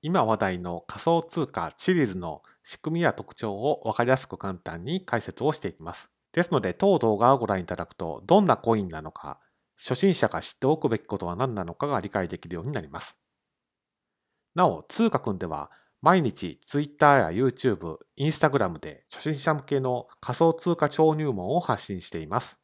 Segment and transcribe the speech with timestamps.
[0.00, 6.10] 今話題の仮想通貨チリーズの仕組みや特徴をわかりやすく簡単に解説をしていきます。
[6.32, 9.40] ですので、当動画をご覧いただくと、どんなコインなのか、
[9.76, 13.18] 初心者が知っておくべきことは何なのかが理解できるようになります。
[14.54, 15.70] なお、通貨くんでは、
[16.00, 22.60] 毎日 Twitter や YouTube、Instagram で初心者向けの仮想通貨超入門を発信しています。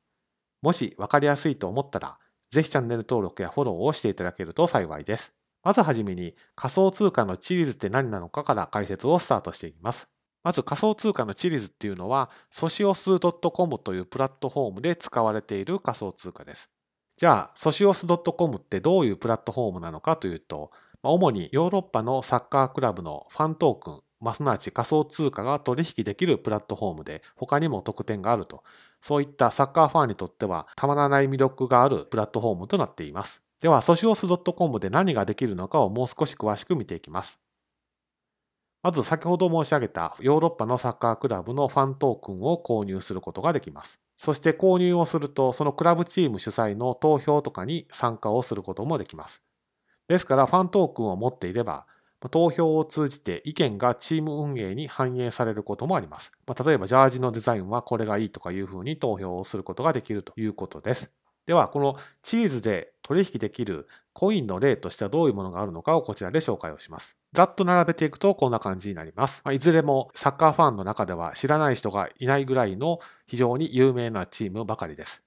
[0.62, 2.18] もし分かりやすいと思ったら、
[2.52, 5.34] ぜひチャンネル登録やフォローをしていただけると幸いです。
[5.64, 10.08] まずはじめに仮想通貨のチリズって何なのかから解説をスタートしていきます。
[10.44, 16.70] まず仮想通貨のチリズっていうのは、ソシオス .com というプラットフォームで使われている仮想通貨です。
[17.16, 20.70] じゃあ、ソシオス .com ってどういうプラットフォームなのかというと、
[21.02, 28.62] 主にヨーロッパのサッカークラブのファントークン、ますなわち仮想通貨が取引できるプラットフォームで、他にも特典があると。
[29.00, 33.42] そういったサッカーファンにとってはたまらない魅力があるプラットフォームとなっています。
[33.64, 37.40] では、ソシオス .com で何ができるのかをもう少し詳しく見ていきます。
[38.82, 43.98] まず先ほど申し上げたヨーロッパのサッカークラブのファントークンを購入することができます。
[44.18, 49.42] そして購入をすると、そのクラブチーム主催の投票とかに参加をすることもできます。
[50.08, 51.86] ですから、ファントークンを持っていれば、
[52.30, 56.32] 投票を通じて意見がチーム運営に反映されることもあります。
[56.46, 61.10] ま、例えば、ジャージのデザインはこれがいいとかいうふうに投票をすることができるということです。
[61.46, 67.18] では、このチーズで取引できるコインの例としてはどういうものがあるのかをこちらで紹介をします。
[67.32, 69.42] ざっと並べていくとこんな感じになります。
[69.44, 75.22] まあ、いずれもサッカーファンの中では知らない人がいないぐらいの非常に有名なチームばかりです。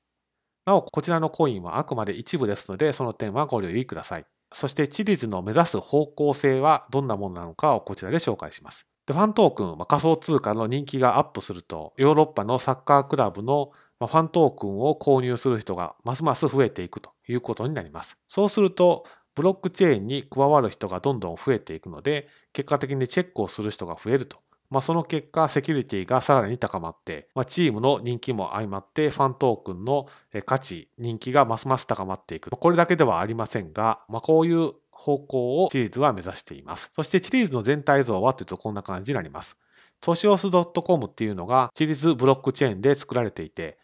[0.65, 4.25] なお、こちらのコインはあくまで一部ですので、その点はご留意ください。
[4.51, 8.85] そしてチリーズの目指す方向性はどんなものなのかをこちらで紹介します。
[9.05, 18.17] でファントークン、まあ、仮想通貨の人気がアップすると、ヨーロッパのサッカークラブのファントークンを購入する人がますます増えていくということになります。
[18.27, 24.37] そうすると、ブロックチェーンに加わる人がどんどん増えていくので、結果的にチェックをする人が増えると。
[24.69, 30.07] まあ、その結果、セキュリティがさらに高まって、まあ、チームの人気も相まって、ファントークンの
[30.45, 32.49] 価値、人気がますます高まっていく。
[32.49, 36.89] これだけではありませんが、まあ、こういう方向をシリーズは目指しています。
[36.93, 39.55] そしてシリーズの全体像はというとこんな感じになります。
[40.03, 43.77] Socios.com っていうのが Chiliz ブロックチェーンで作られていて、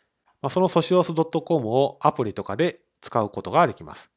[0.44, 4.12] まあ、そのソシオス .com をアプリとかで使うことができます。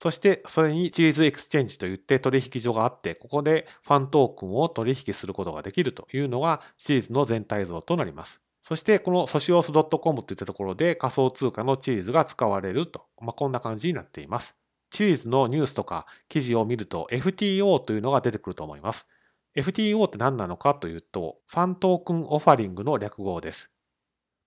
[0.00, 8.40] そしてそれに Chiliz Exchange といって取引所があって、ここでファントークンを取引することができるというのが Chiliz の全体像となります。
[8.60, 14.56] そしてこのソシオス .com といったところで仮想通貨のチーズが使われると、まあ、こんな感じになっています。
[14.90, 19.06] チーズのニュースとか記事を見ると FTO というのが出てくると思います。
[19.54, 23.70] FTO って何なのかというと、ファントークンオファリングの略語です。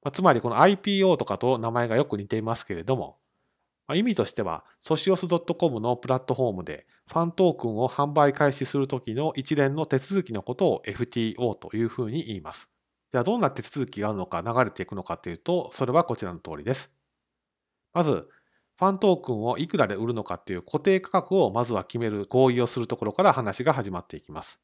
[0.03, 3.17] まあつまりこの IPO とかと名前がよく似ていますけれども、
[3.87, 12.69] まあ意味としては、ソシオス .com のプラットフォームでファントークンを販売開始するときの一連の手続きのことを FTO というふうに言います。
[13.11, 16.91] じゃあどんな手続きがあるのか流れていくのかというと、それはこちらの通りです。
[17.93, 18.27] まず、
[18.77, 24.59] ファントークンをいくらで売るのかっていう固定価格をまずは決める合意をするところから話が始まっていきます。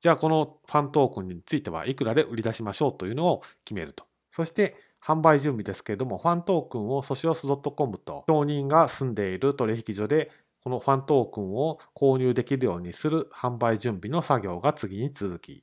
[0.00, 4.04] じゃあこのファントークンについてはいくらで売り出しましょうというのを決めると。
[4.34, 10.32] そして販売準備ですけれども、ファントークンをソシオス .com と承認が済んでいる取引所で
[10.64, 15.62] このファントークンを購入できるようにする販売準備の作業が次に続き、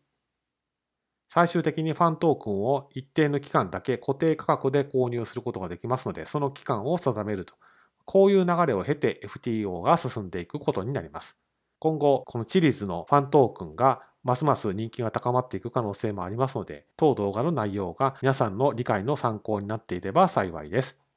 [1.27, 7.55] 最終的にファントークンを一定の期間だけ固定価格で購入することができますので、その期間を定めると。
[8.05, 11.37] こういう流れを経て FTO が進んでいくことになります。
[11.79, 21.10] 今後、このチリーズのファントークンがますます人気が高まっていく可能性もありますので、当動画の内容が皆さんの理解の参考になっていれば幸いです。